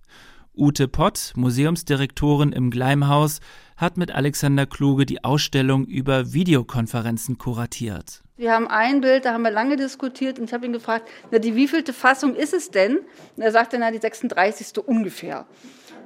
[0.53, 3.39] Ute Pott, Museumsdirektorin im Gleimhaus,
[3.77, 8.23] hat mit Alexander Kluge die Ausstellung über Videokonferenzen kuratiert.
[8.35, 11.39] Wir haben ein Bild, da haben wir lange diskutiert und ich habe ihn gefragt, na,
[11.39, 12.97] die wievielte Fassung ist es denn?
[13.37, 14.77] Und er sagte, na, die 36.
[14.85, 15.47] ungefähr.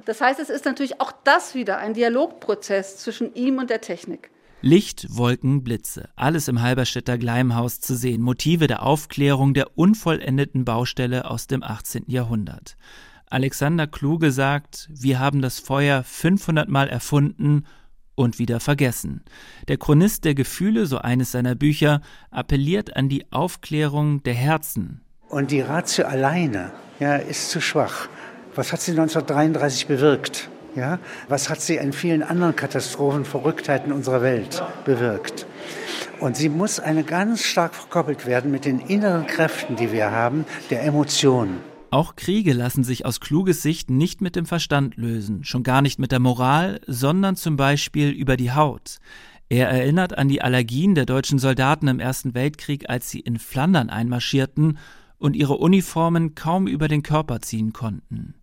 [0.04, 4.30] Das heißt, es ist natürlich auch das wieder ein Dialogprozess zwischen ihm und der Technik.
[4.64, 11.28] Licht, Wolken, Blitze, alles im Halberstädter Gleimhaus zu sehen, Motive der Aufklärung der unvollendeten Baustelle
[11.28, 12.04] aus dem 18.
[12.06, 12.76] Jahrhundert.
[13.28, 17.64] Alexander Kluge sagt, wir haben das Feuer 500 Mal erfunden
[18.14, 19.24] und wieder vergessen.
[19.68, 25.00] Der Chronist der Gefühle, so eines seiner Bücher, appelliert an die Aufklärung der Herzen.
[25.28, 28.08] Und die Ratio alleine ja, ist zu schwach.
[28.54, 30.50] Was hat sie 1933 bewirkt?
[30.76, 30.98] Ja?
[31.28, 35.46] Was hat sie in vielen anderen Katastrophen, Verrücktheiten unserer Welt bewirkt?
[36.20, 40.44] Und sie muss eine ganz stark verkoppelt werden mit den inneren Kräften, die wir haben,
[40.70, 41.60] der Emotionen.
[41.90, 45.98] Auch Kriege lassen sich aus kluges Sicht nicht mit dem Verstand lösen, schon gar nicht
[45.98, 48.98] mit der Moral, sondern zum Beispiel über die Haut.
[49.48, 53.90] Er erinnert an die Allergien der deutschen Soldaten im Ersten Weltkrieg, als sie in Flandern
[53.90, 54.78] einmarschierten
[55.18, 58.34] und ihre Uniformen kaum über den Körper ziehen konnten.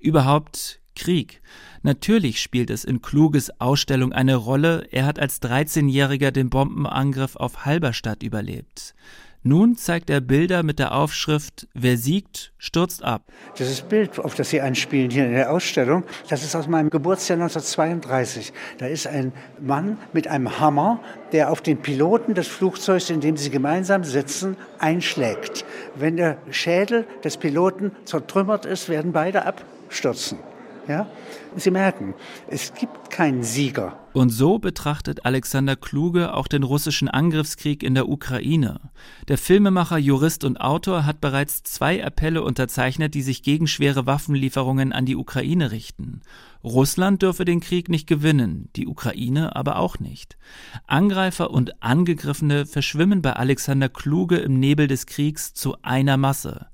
[0.00, 1.42] Überhaupt Krieg.
[1.82, 7.64] Natürlich spielt es in Kluges Ausstellung eine Rolle, er hat als 13-Jähriger den Bombenangriff auf
[7.64, 8.94] Halberstadt überlebt.
[9.42, 13.22] Nun zeigt er Bilder mit der Aufschrift Wer siegt, stürzt ab.
[13.58, 17.38] Dieses Bild, auf das Sie anspielen hier in der Ausstellung, das ist aus meinem Geburtsjahr
[17.38, 18.52] 1932.
[18.76, 21.00] Da ist ein Mann mit einem Hammer,
[21.32, 25.64] der auf den Piloten des Flugzeugs, in dem sie gemeinsam sitzen, einschlägt.
[25.94, 29.46] Wenn der Schädel des Piloten zertrümmert ist, werden beide
[29.90, 30.38] abstürzen.
[30.86, 31.08] Ja?
[31.56, 32.14] Sie merken,
[32.48, 33.98] es gibt keinen Sieger.
[34.12, 38.80] Und so betrachtet Alexander Kluge auch den russischen Angriffskrieg in der Ukraine.
[39.28, 44.92] Der Filmemacher, Jurist und Autor hat bereits zwei Appelle unterzeichnet, die sich gegen schwere Waffenlieferungen
[44.92, 46.22] an die Ukraine richten.
[46.62, 50.38] Russland dürfe den Krieg nicht gewinnen, die Ukraine aber auch nicht.
[50.86, 56.66] Angreifer und Angegriffene verschwimmen bei Alexander Kluge im Nebel des Kriegs zu einer Masse.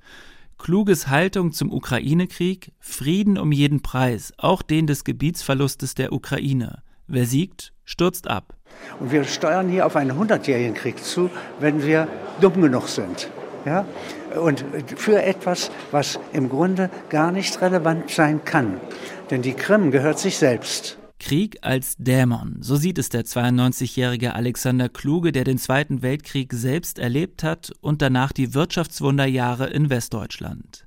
[0.66, 6.82] Kluges Haltung zum Ukraine-Krieg, Frieden um jeden Preis, auch den des Gebietsverlustes der Ukraine.
[7.06, 8.52] Wer siegt, stürzt ab.
[8.98, 12.08] Und wir steuern hier auf einen hundertjährigen Krieg zu, wenn wir
[12.40, 13.30] dumm genug sind.
[13.64, 13.86] Ja?
[14.34, 14.64] Und
[14.96, 18.80] für etwas, was im Grunde gar nicht relevant sein kann.
[19.30, 20.98] Denn die Krim gehört sich selbst.
[21.18, 26.98] Krieg als Dämon, so sieht es der 92-jährige Alexander Kluge, der den Zweiten Weltkrieg selbst
[26.98, 30.86] erlebt hat und danach die Wirtschaftswunderjahre in Westdeutschland.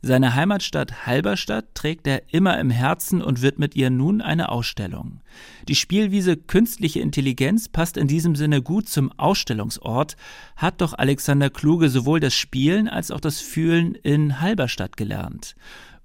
[0.00, 5.20] Seine Heimatstadt Halberstadt trägt er immer im Herzen und widmet ihr nun eine Ausstellung.
[5.66, 10.16] Die Spielwiese Künstliche Intelligenz passt in diesem Sinne gut zum Ausstellungsort,
[10.54, 15.56] hat doch Alexander Kluge sowohl das Spielen als auch das Fühlen in Halberstadt gelernt.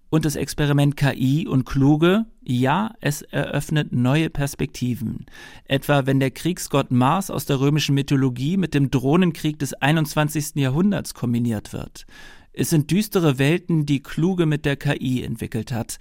[0.09, 5.25] Und das Experiment KI und Kluge, ja, es eröffnet neue Perspektiven.
[5.65, 10.55] Etwa wenn der Kriegsgott Mars aus der römischen Mythologie mit dem Drohnenkrieg des 21.
[10.55, 12.05] Jahrhunderts kombiniert wird.
[12.53, 15.97] Es sind düstere Welten, die Kluge mit der KI entwickelt hat.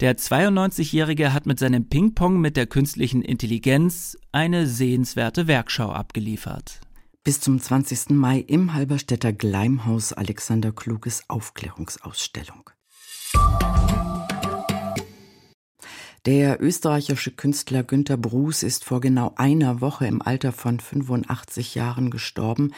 [0.00, 6.80] Der 92-Jährige hat mit seinem Ping-Pong mit der künstlichen Intelligenz eine sehenswerte Werkschau abgeliefert.
[7.22, 8.10] Bis zum 20.
[8.10, 12.70] Mai im Halberstädter Gleimhaus Alexander Kluges Aufklärungsausstellung.
[16.26, 22.10] Der österreichische Künstler Günter Bruß ist vor genau einer Woche im Alter von 85 Jahren
[22.10, 22.74] gestorben.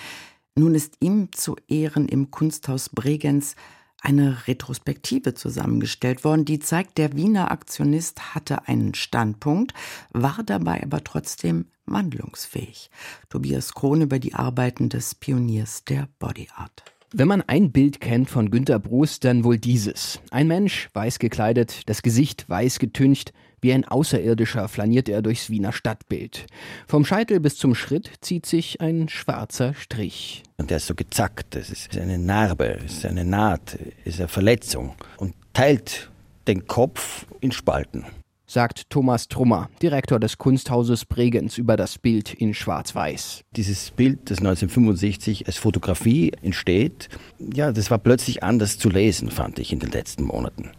[0.55, 3.57] Nun ist ihm zu Ehren im Kunsthaus Bregenz
[4.01, 9.75] eine Retrospektive zusammengestellt worden, die zeigt, der Wiener Aktionist hatte einen Standpunkt,
[10.11, 12.91] war dabei aber trotzdem wandlungsfähig.
[13.29, 16.85] Tobias Krohn über die Arbeiten des Pioniers der Body Art.
[17.15, 20.21] Wenn man ein Bild kennt von Günter Bruß, dann wohl dieses.
[20.31, 25.73] Ein Mensch, weiß gekleidet, das Gesicht weiß getüncht, wie ein Außerirdischer flaniert er durchs Wiener
[25.73, 26.47] Stadtbild.
[26.87, 30.43] Vom Scheitel bis zum Schritt zieht sich ein schwarzer Strich.
[30.57, 34.95] Und der ist so gezackt, das ist eine Narbe, ist eine Naht, ist eine Verletzung
[35.19, 36.11] und teilt
[36.49, 38.07] den Kopf in Spalten
[38.53, 43.45] sagt Thomas Trummer, Direktor des Kunsthauses Bregenz, über das Bild in Schwarz-Weiß.
[43.57, 49.59] Dieses Bild, das 1965 als Fotografie entsteht, ja, das war plötzlich anders zu lesen, fand
[49.59, 50.71] ich in den letzten Monaten.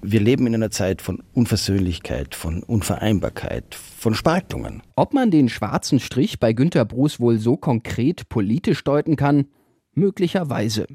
[0.00, 4.82] Wir leben in einer Zeit von Unversöhnlichkeit, von Unvereinbarkeit, von Spaltungen.
[4.96, 9.46] Ob man den schwarzen Strich bei Günter Bruß wohl so konkret politisch deuten kann,
[9.94, 10.86] Möglicherweise.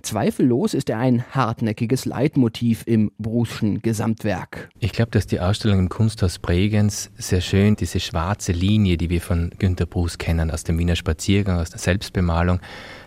[0.00, 4.70] Zweifellos ist er ein hartnäckiges Leitmotiv im Brußschen Gesamtwerk.
[4.78, 9.20] Ich glaube, dass die Ausstellung im Kunsthaus Bregenz sehr schön diese schwarze Linie, die wir
[9.20, 12.60] von Günter Bruß kennen, aus dem Wiener Spaziergang, aus der Selbstbemalung,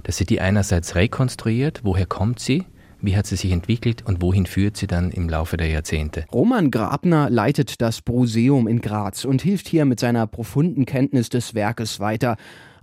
[0.03, 2.65] dass sie die einerseits rekonstruiert, woher kommt sie,
[3.01, 6.25] wie hat sie sich entwickelt und wohin führt sie dann im Laufe der Jahrzehnte?
[6.33, 11.55] Roman Grabner leitet das Bruseum in Graz und hilft hier mit seiner profunden Kenntnis des
[11.55, 12.35] Werkes weiter.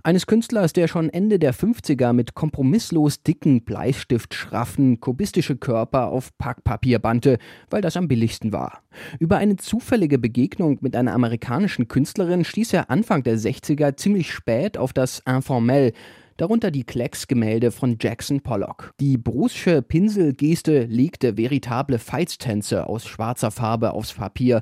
[0.07, 6.99] Eines Künstlers, der schon Ende der 50er mit kompromisslos dicken, Bleistiftschraffen kubistische Körper auf Packpapier
[6.99, 7.39] bannte,
[7.69, 8.83] weil das am billigsten war.
[9.19, 14.77] Über eine zufällige Begegnung mit einer amerikanischen Künstlerin stieß er Anfang der 60er ziemlich spät
[14.77, 15.91] auf das Informell,
[16.37, 18.93] darunter die Klecks-Gemälde von Jackson Pollock.
[19.01, 24.61] Die Brußsche Pinselgeste legte veritable Feitstänze aus schwarzer Farbe aufs Papier.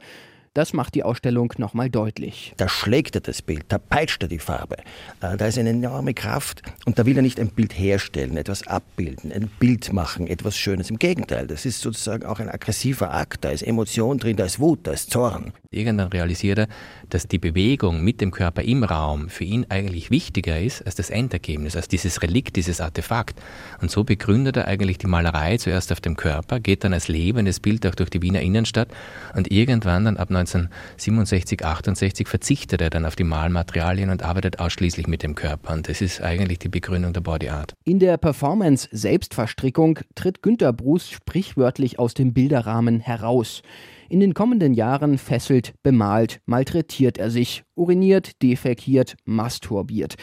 [0.56, 2.54] Das macht die Ausstellung nochmal deutlich.
[2.56, 4.78] Da schlägt er das Bild, da peitscht er die Farbe.
[5.20, 8.66] Äh, da ist eine enorme Kraft und da will er nicht ein Bild herstellen, etwas
[8.66, 10.90] abbilden, ein Bild machen, etwas Schönes.
[10.90, 13.44] Im Gegenteil, das ist sozusagen auch ein aggressiver Akt.
[13.44, 15.52] Da ist Emotion drin, da ist Wut, da ist Zorn.
[15.76, 16.68] Irgendwann realisiert er,
[17.10, 21.10] dass die Bewegung mit dem Körper im Raum für ihn eigentlich wichtiger ist als das
[21.10, 23.42] Endergebnis, als dieses Relikt, dieses Artefakt.
[23.82, 27.60] Und so begründet er eigentlich die Malerei zuerst auf dem Körper, geht dann als lebendes
[27.60, 28.90] Bild auch durch die Wiener Innenstadt
[29.36, 35.08] und irgendwann dann ab 1967, 68 verzichtet er dann auf die Malmaterialien und arbeitet ausschließlich
[35.08, 35.74] mit dem Körper.
[35.74, 37.74] Und das ist eigentlich die Begründung der Body Art.
[37.84, 43.62] In der Performance Selbstverstrickung tritt Günter Bruß sprichwörtlich aus dem Bilderrahmen heraus.
[44.10, 50.16] In den kommenden Jahren fesselt, bemalt, malträtiert er sich, uriniert, defekiert, masturbiert.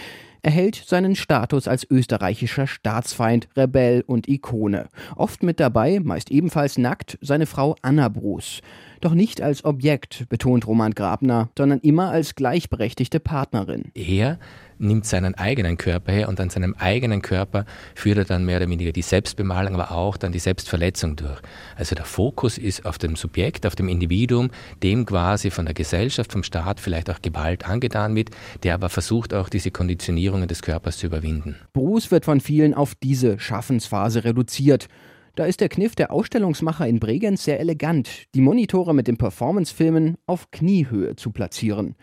[0.44, 4.88] Er hält seinen Status als österreichischer Staatsfeind, Rebell und Ikone.
[5.14, 8.60] Oft mit dabei, meist ebenfalls nackt, seine Frau Anna Bruß.
[9.02, 13.90] Doch nicht als Objekt, betont Roman Grabner, sondern immer als gleichberechtigte Partnerin.
[13.94, 14.38] Er
[14.78, 18.68] nimmt seinen eigenen Körper her und an seinem eigenen Körper führt er dann mehr oder
[18.68, 21.40] weniger die Selbstbemalung, aber auch dann die Selbstverletzung durch.
[21.74, 24.52] Also der Fokus ist auf dem Subjekt, auf dem Individuum,
[24.84, 28.30] dem quasi von der Gesellschaft, vom Staat vielleicht auch Gewalt angetan wird,
[28.62, 31.56] der aber versucht auch diese Konditionierungen des Körpers zu überwinden.
[31.72, 34.86] Bruce wird von vielen auf diese Schaffensphase reduziert.
[35.34, 40.18] Da ist der Kniff der Ausstellungsmacher in Bregenz sehr elegant, die Monitore mit den Performancefilmen
[40.26, 41.94] auf Kniehöhe zu platzieren.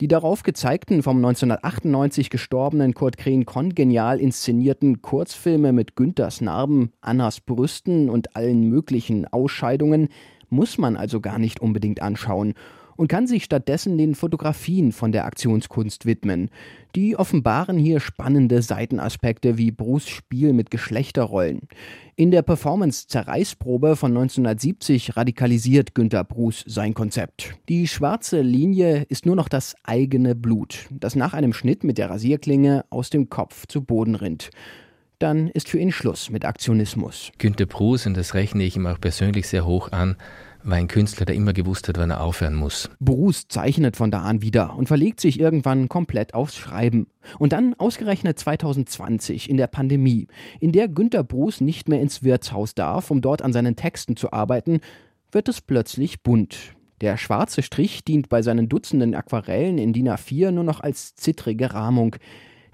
[0.00, 7.40] Die darauf gezeigten vom 1998 gestorbenen Kurt Krehn kongenial inszenierten Kurzfilme mit Günthers Narben, Annas
[7.42, 10.08] Brüsten und allen möglichen Ausscheidungen
[10.48, 12.54] muss man also gar nicht unbedingt anschauen
[12.98, 16.50] und kann sich stattdessen den Fotografien von der Aktionskunst widmen.
[16.96, 21.60] Die offenbaren hier spannende Seitenaspekte wie Bruce Spiel mit Geschlechterrollen.
[22.16, 27.54] In der Performance Zerreißprobe von 1970 radikalisiert Günter Bruce sein Konzept.
[27.68, 32.10] Die schwarze Linie ist nur noch das eigene Blut, das nach einem Schnitt mit der
[32.10, 34.50] Rasierklinge aus dem Kopf zu Boden rinnt.
[35.20, 37.32] dann ist für ihn Schluss mit Aktionismus.
[37.38, 40.16] Günter Bruce, und das rechne ich ihm auch persönlich sehr hoch an,
[40.70, 42.90] war ein Künstler, der immer gewusst hat, wann er aufhören muss.
[43.00, 47.08] Bruce zeichnet von da an wieder und verlegt sich irgendwann komplett aufs Schreiben.
[47.38, 50.28] Und dann ausgerechnet 2020 in der Pandemie,
[50.60, 54.32] in der Günter Bruce nicht mehr ins Wirtshaus darf, um dort an seinen Texten zu
[54.32, 54.80] arbeiten,
[55.32, 56.74] wird es plötzlich bunt.
[57.00, 61.72] Der schwarze Strich dient bei seinen Dutzenden Aquarellen in DIN A4 nur noch als zittrige
[61.72, 62.16] Rahmung.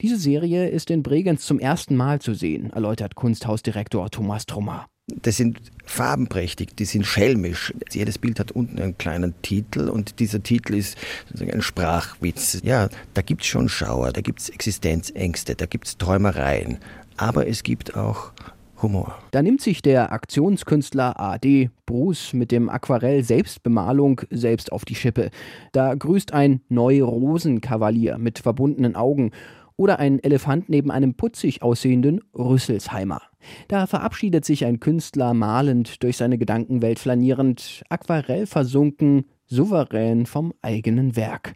[0.01, 4.87] Diese Serie ist in Bregenz zum ersten Mal zu sehen, erläutert Kunsthausdirektor Thomas Trummer.
[5.07, 7.75] Das sind farbenprächtig, die sind schelmisch.
[7.93, 10.97] Jedes Bild hat unten einen kleinen Titel und dieser Titel ist
[11.39, 12.61] ein Sprachwitz.
[12.65, 16.79] Ja, da gibt es schon Schauer, da gibt es Existenzängste, da gibt es Träumereien.
[17.19, 18.33] Aber es gibt auch
[18.81, 19.19] Humor.
[19.31, 25.31] Da nimmt sich der Aktionskünstler AD Bruce mit dem Aquarell Selbstbemalung selbst auf die Schippe.
[25.73, 29.33] Da grüßt ein Neu-Rosen-Kavalier mit verbundenen Augen
[29.77, 33.21] oder ein Elefant neben einem putzig aussehenden Rüsselsheimer.
[33.69, 41.17] Da verabschiedet sich ein Künstler malend durch seine Gedankenwelt flanierend, Aquarell versunken, souverän vom eigenen
[41.17, 41.55] Werk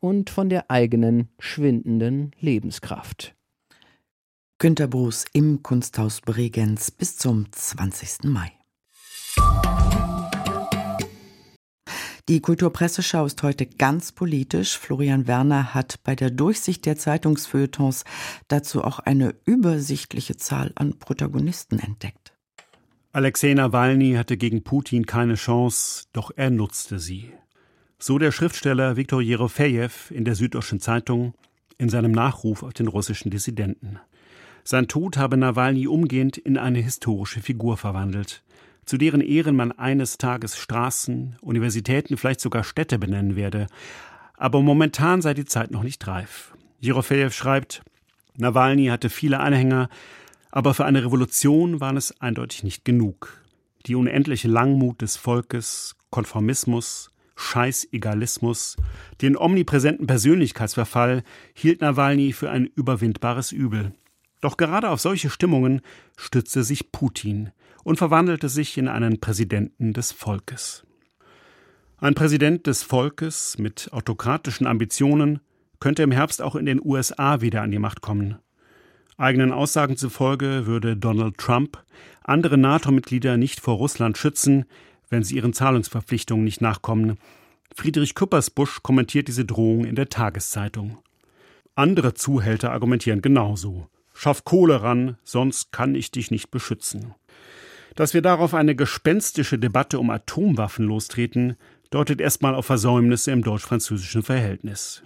[0.00, 3.34] und von der eigenen schwindenden Lebenskraft.
[4.58, 8.24] Günter Bruce im Kunsthaus Bregenz bis zum 20.
[8.24, 8.52] Mai.
[12.28, 14.76] Die Kulturpresseschau ist heute ganz politisch.
[14.76, 18.04] Florian Werner hat bei der Durchsicht der Zeitungsfeuilletons
[18.48, 22.34] dazu auch eine übersichtliche Zahl an Protagonisten entdeckt.
[23.12, 27.32] Alexei Nawalny hatte gegen Putin keine Chance, doch er nutzte sie.
[27.98, 31.32] So der Schriftsteller Viktor Jerofejew in der Süddeutschen Zeitung
[31.78, 34.00] in seinem Nachruf auf den russischen Dissidenten.
[34.64, 38.42] Sein Tod habe Nawalny umgehend in eine historische Figur verwandelt
[38.88, 43.66] zu deren Ehren man eines Tages Straßen, Universitäten, vielleicht sogar Städte benennen werde.
[44.36, 46.54] Aber momentan sei die Zeit noch nicht reif.
[46.80, 47.82] Jerofejew schreibt,
[48.36, 49.88] Nawalny hatte viele Anhänger,
[50.50, 53.42] aber für eine Revolution waren es eindeutig nicht genug.
[53.86, 58.76] Die unendliche Langmut des Volkes, Konformismus, Scheißegalismus,
[59.20, 61.22] den omnipräsenten Persönlichkeitsverfall
[61.52, 63.92] hielt Nawalny für ein überwindbares Übel.
[64.40, 65.80] Doch gerade auf solche Stimmungen
[66.16, 67.50] stützte sich Putin,
[67.88, 70.84] und verwandelte sich in einen Präsidenten des Volkes.
[71.96, 75.40] Ein Präsident des Volkes mit autokratischen Ambitionen
[75.80, 78.36] könnte im Herbst auch in den USA wieder an die Macht kommen.
[79.16, 81.82] Eigenen Aussagen zufolge würde Donald Trump
[82.22, 84.66] andere NATO-Mitglieder nicht vor Russland schützen,
[85.08, 87.16] wenn sie ihren Zahlungsverpflichtungen nicht nachkommen.
[87.74, 90.98] Friedrich Küppersbusch kommentiert diese Drohung in der Tageszeitung.
[91.74, 93.88] Andere Zuhälter argumentieren genauso.
[94.20, 97.14] Schaff Kohle ran, sonst kann ich dich nicht beschützen.
[97.94, 101.54] Dass wir darauf eine gespenstische Debatte um Atomwaffen lostreten,
[101.90, 105.04] deutet erstmal auf Versäumnisse im deutsch-französischen Verhältnis.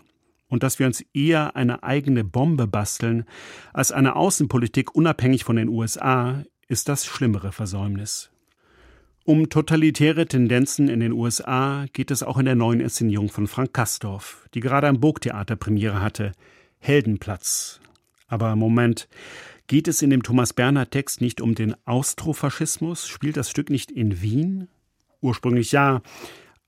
[0.48, 3.26] Und dass wir uns eher eine eigene Bombe basteln
[3.74, 8.30] als eine Außenpolitik unabhängig von den USA, ist das schlimmere Versäumnis.
[9.26, 13.74] Um totalitäre Tendenzen in den USA geht es auch in der neuen Inszenierung von Frank
[13.74, 16.32] Kastorf, die gerade am Burgtheater Premiere hatte.
[16.78, 17.81] Heldenplatz.
[18.32, 19.08] Aber Moment,
[19.68, 23.08] Geht es in dem Thomas Bernhard Text nicht um den Austrofaschismus?
[23.08, 24.68] Spielt das Stück nicht in Wien?
[25.22, 26.02] Ursprünglich ja,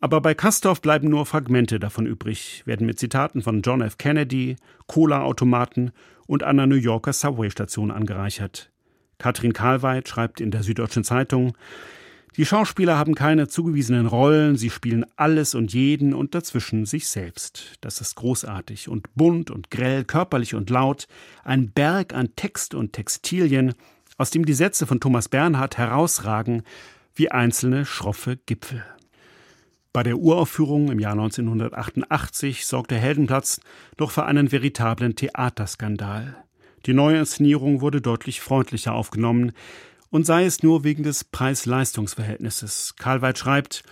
[0.01, 3.99] aber bei Kastorf bleiben nur Fragmente davon übrig, werden mit Zitaten von John F.
[3.99, 4.57] Kennedy,
[4.87, 5.91] Cola-Automaten
[6.27, 8.71] und einer New Yorker Subway-Station angereichert.
[9.19, 11.55] Katrin Karlweit schreibt in der Süddeutschen Zeitung,
[12.37, 17.79] die Schauspieler haben keine zugewiesenen Rollen, sie spielen alles und jeden und dazwischen sich selbst.
[17.81, 21.07] Das ist großartig und bunt und grell, körperlich und laut,
[21.45, 23.75] ein Berg an Text und Textilien,
[24.17, 26.63] aus dem die Sätze von Thomas Bernhard herausragen
[27.15, 28.85] wie einzelne schroffe Gipfel.
[29.93, 33.61] Bei der Uraufführung im Jahr 1988 sorgte Heldenplatz
[33.97, 36.37] noch für einen veritablen Theaterskandal.
[36.87, 39.53] Die neue Inszenierung wurde deutlich freundlicher aufgenommen,
[40.15, 42.95] und sei es nur wegen des Preis-Leistungs-Verhältnisses.
[42.97, 43.83] Karlweit schreibt,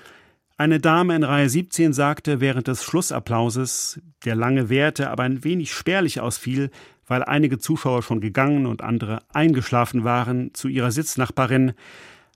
[0.57, 5.73] eine Dame in Reihe 17 sagte während des Schlussapplauses, der lange währte, aber ein wenig
[5.73, 6.70] spärlich ausfiel,
[7.09, 11.73] weil einige Zuschauer schon gegangen und andere eingeschlafen waren, zu ihrer Sitznachbarin,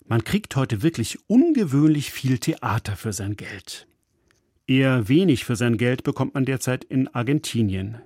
[0.05, 3.87] man kriegt heute wirklich ungewöhnlich viel Theater für sein Geld.
[4.66, 7.99] Eher wenig für sein Geld bekommt man derzeit in Argentinien.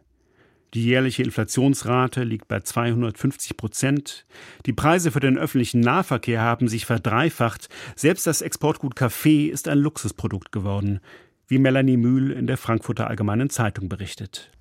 [0.75, 4.25] Die jährliche Inflationsrate liegt bei 250 Prozent.
[4.67, 7.69] Die Preise für den öffentlichen Nahverkehr haben sich verdreifacht.
[7.97, 11.01] Selbst das Exportgut Kaffee ist ein Luxusprodukt geworden,
[11.49, 14.53] wie Melanie Mühl in der Frankfurter Allgemeinen Zeitung berichtet.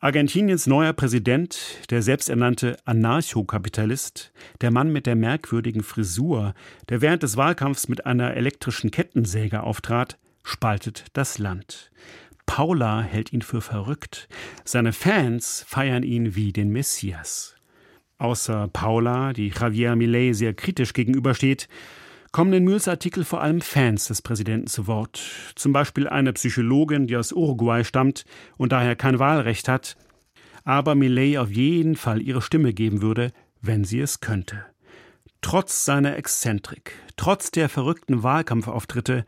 [0.00, 1.58] Argentiniens neuer Präsident,
[1.88, 6.52] der selbsternannte Anarchokapitalist, der Mann mit der merkwürdigen Frisur,
[6.90, 11.90] der während des Wahlkampfs mit einer elektrischen Kettensäge auftrat, spaltet das Land.
[12.46, 14.28] Paula hält ihn für verrückt.
[14.64, 17.54] Seine Fans feiern ihn wie den Messias.
[18.18, 21.68] Außer Paula, die Javier Millet sehr kritisch gegenübersteht,
[22.32, 25.20] kommen in Mühls Artikel vor allem Fans des Präsidenten zu Wort.
[25.54, 28.24] Zum Beispiel eine Psychologin, die aus Uruguay stammt
[28.56, 29.96] und daher kein Wahlrecht hat,
[30.64, 34.64] aber Millet auf jeden Fall ihre Stimme geben würde, wenn sie es könnte.
[35.42, 39.24] Trotz seiner Exzentrik, trotz der verrückten Wahlkampfauftritte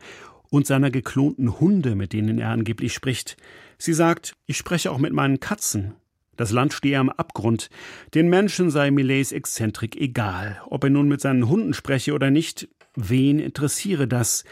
[0.49, 3.37] und seiner geklonten Hunde, mit denen er angeblich spricht.
[3.77, 5.93] Sie sagt, ich spreche auch mit meinen Katzen.
[6.35, 7.69] Das Land stehe am Abgrund.
[8.13, 10.61] Den Menschen sei Millets Exzentrik egal.
[10.67, 12.67] Ob er nun mit seinen Hunden spreche oder nicht,
[12.99, 14.43] Wen interessiere das?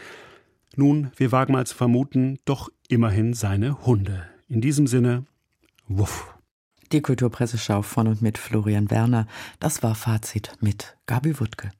[0.76, 4.22] Nun, wir wagen mal zu vermuten, doch immerhin seine Hunde.
[4.46, 5.26] In diesem Sinne,
[5.88, 6.32] wuff.
[6.92, 9.26] Die Kulturpresseschau von und mit Florian Werner.
[9.58, 11.72] Das war Fazit mit Gabi Wuttke.